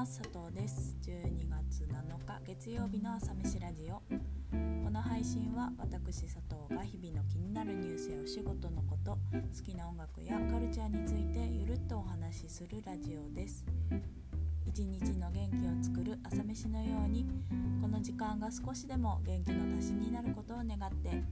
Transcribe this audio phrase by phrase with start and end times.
[0.00, 0.96] ます佐藤です。
[1.02, 3.96] 12月7日月曜日の朝飯ラジオ。
[4.82, 13.66] この配信は私佐藤が日々の気になるニュースやお仕事のこと好きな音楽やカルチャーについてゆるっとお話しするラジオです。
[14.64, 17.26] 一日の元気を作る朝飯のように
[17.82, 21.22] この時間が少しでも元気の足しになることを願って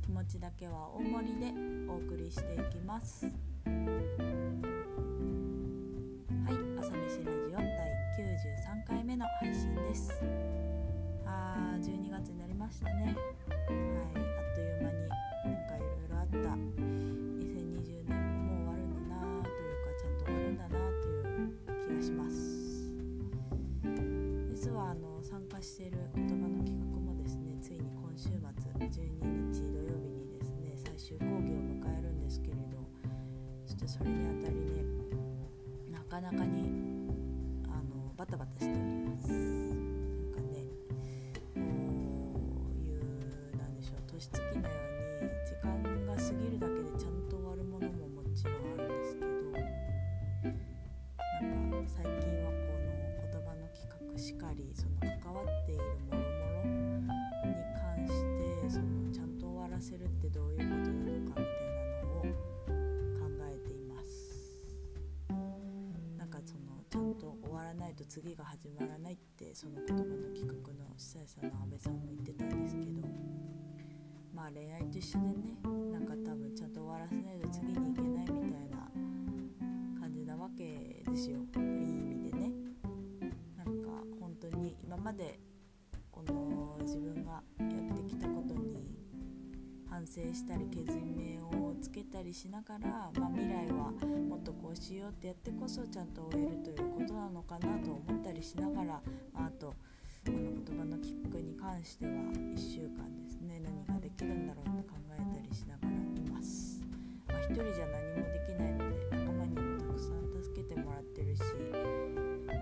[0.00, 1.52] 気持ちだけは大盛りで
[1.86, 3.30] お送りしていきます。
[8.36, 10.12] 93回目の配信です。
[11.24, 12.92] あー12月になりましたね。
[13.06, 13.64] はいあっ
[14.54, 16.36] という間になんかいろいろあった。
[16.36, 18.12] 2020年
[18.44, 20.76] ももう終わるんだなというかちゃんと終わるんだなと
[21.08, 21.24] いう
[21.88, 22.36] 気がします。
[24.52, 29.16] 実はあの参加している言葉の企画もですねついに今週末12
[29.50, 32.84] 日土曜日にですね最終講義を迎えるんですけれど
[33.66, 34.84] ちょっとそれにあたりね
[35.90, 36.75] なかなかに
[38.16, 38.95] バタバタしており
[68.18, 73.06] 次が始まらないってその言葉の企画の主催者の阿部さんも言ってたんですけど
[74.34, 75.34] まあ恋愛と一緒でね
[90.06, 93.90] 反省したりけじめをつけたりしながら、まあ、未来は
[94.28, 99.02] もっとこうしようってやってこそちゃんと終えるということなのかなと思ったりしながら、
[99.34, 99.74] まあ、あと
[100.24, 106.80] この言葉のキックに関しては1週間ですね何ができるんだろうって考えたりしながらいます。
[107.26, 111.42] まあ、1人じゃ何もできないので仲間にもたくさん助けてもらってるし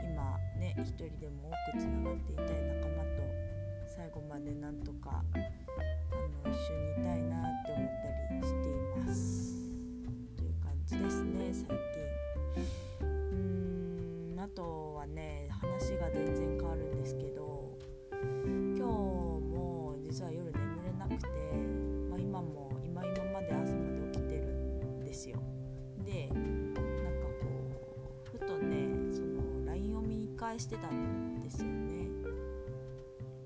[0.08, 2.46] 今ね1人でも多くつながっていたい
[2.80, 3.44] 仲間と
[3.84, 5.22] 最後までなんとか
[6.64, 7.90] 一緒にいたいなって思っ
[8.30, 8.72] たりしてい
[9.04, 9.52] ます。
[10.34, 11.76] という感じですね最近
[13.02, 17.76] うーんあとはね話が全然変わるんですけど
[18.10, 21.28] 今日も実は夜眠れなくて、
[22.08, 25.36] まあ、今も今今まで朝まで起きてるんですよ。
[26.02, 27.46] でなんかこ
[28.24, 32.08] うふとねその LINE を見返してたんですよね。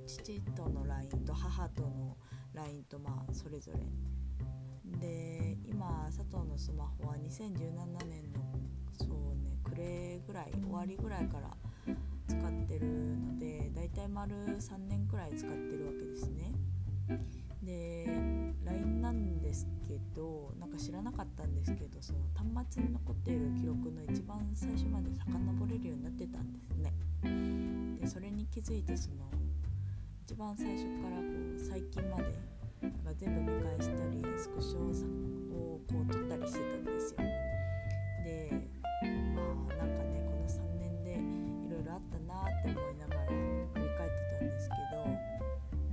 [0.06, 2.17] 父との LINE と母との
[2.59, 3.79] LINE とまあそれぞれ。
[4.99, 8.41] で今佐藤のスマホは2017年の
[8.99, 11.57] そうね暮れぐらい終わりぐらいから
[12.27, 12.87] 使ってる
[13.19, 16.53] のでだいたい丸3年くらい使ってるわけですね。
[17.63, 18.07] で
[18.65, 26.93] LINE なんですけどなんか知らなかったんですけどその端末に残っている記録の一番最初まで遡れるようになってたんですね。
[28.01, 29.31] でそれに気づいてその
[30.28, 31.22] 一番最初からこ
[31.56, 32.25] う最近まで
[32.83, 34.93] なんか全部見返したりスクショ
[35.56, 37.21] をこう撮ったりしてたんですよ。
[38.27, 38.53] で
[39.34, 39.41] ま
[39.72, 45.00] あなんかねこの3年でいろいろあったなって思いながら振り返ってたんですけど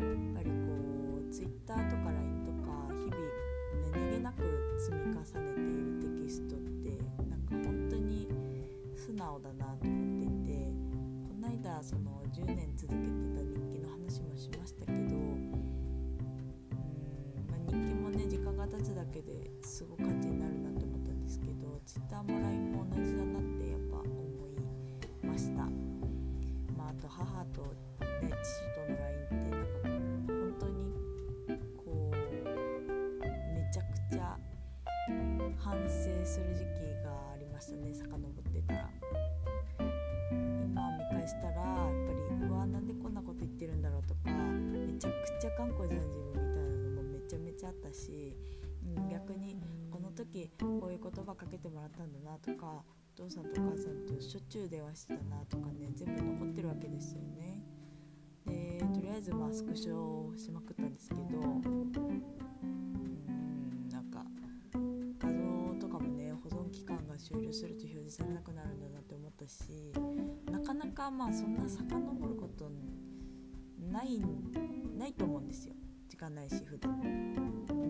[0.03, 0.67] やっぱりこ
[1.15, 3.23] う Twitter とか LINE とか日々
[3.95, 4.43] 何気なく
[4.77, 6.91] 積み重ねているテキストって
[7.23, 8.27] なんか本当に
[8.97, 10.67] 素直だなと思っていて
[11.23, 13.24] この間その10年続けて
[45.65, 48.35] 頑固じゃん自分みたいなのもめちゃめちゃあったし、
[48.85, 49.57] うん、逆に
[49.89, 52.83] この時こういう言葉かけてもらったんだなとか
[53.17, 57.63] お父さんとお母さんとしょっちゅう電話してたなとかね全部残ってるわけですよね。
[58.45, 61.91] でとりあえずまあスクショをしまくったんですけどうん
[63.89, 64.23] なんか
[65.17, 65.39] 画像
[65.79, 69.63] とかもね保存期間が終了すると表示されなくなるんだなって思ったし
[70.65, 72.71] かなかまあそんな遡ること
[73.91, 74.19] ない
[74.95, 75.75] ないと思うんですよ。
[76.07, 76.99] 時間ないし普段。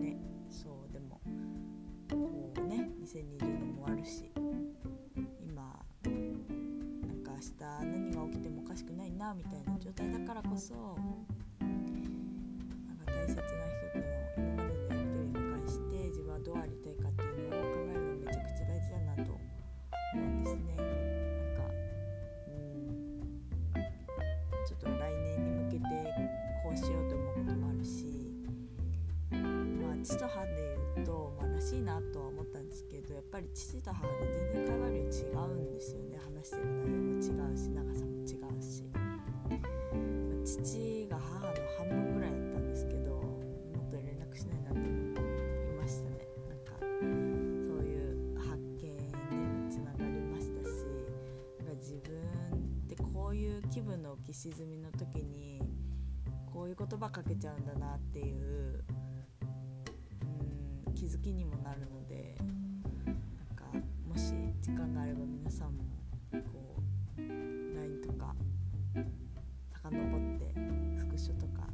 [0.00, 0.16] ね。
[0.50, 1.20] そうでも
[2.10, 4.30] こうね2020年も終わるし。
[5.40, 5.62] 今
[7.06, 7.54] なんか明日
[7.90, 10.96] 何が起きてもおかしくないなみたいな状態だからこそ
[30.06, 34.12] 父と母で言うと、まあ、らしいなとは思ったんですけどやっぱり父と母で
[34.54, 36.16] 全然会話量違うんですよね。
[36.22, 39.64] 話してる内容も違うし長さも違うし、まあ
[40.44, 43.40] 父が母の半分ぐらいだったんですけども
[43.84, 46.28] っと連絡しないなって思いましたね。
[46.48, 50.86] なんかそういう発見にもつながりましたし
[51.58, 52.14] なんか自分
[52.84, 55.60] ってこういう気分の浮き沈みの時に
[56.52, 58.84] こういう言葉かけちゃうんだなっていう
[61.06, 62.34] 気づきにもなるので
[63.04, 63.14] なん
[63.54, 63.62] か
[64.08, 65.84] もし時間があれば皆さんも
[66.32, 66.82] こ
[67.16, 68.34] う LINE とか
[69.84, 70.52] 遡って
[70.98, 71.68] スクショとか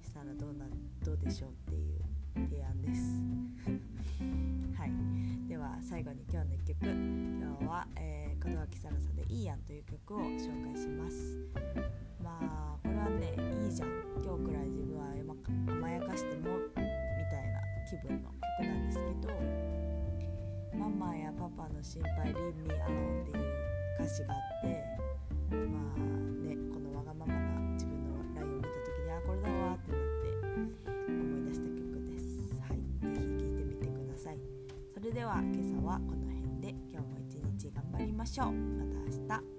[0.00, 0.66] したらどうな
[1.04, 3.24] どうでしょうっていう提案です。
[4.78, 5.48] はい。
[5.48, 6.86] では最後に今日の1曲。
[6.86, 11.36] 今日は、えー、門脇サラサで「いいやん」という曲を紹介します。
[12.22, 13.34] まあこれはね
[13.64, 13.88] いいじゃん。
[14.24, 15.08] 今日くらい自分は
[15.66, 16.77] 甘やかしても
[17.88, 19.32] 気分の曲なんですけど
[20.78, 23.44] ママやパパの心配 Leave me alone っていう
[23.98, 24.66] 歌詞があって
[25.56, 25.98] まあ
[26.44, 27.40] ねこのわがままな
[27.72, 28.76] 自分の LINE を見た時
[29.06, 30.28] にあこれだわってなって
[31.08, 32.60] 思い出した曲です。
[32.60, 32.76] はい。
[33.00, 34.38] 是非聴いてみてください。
[34.92, 38.52] それでは今朝はこの辺で今日も一日頑張りましょう。
[38.52, 39.57] また明日。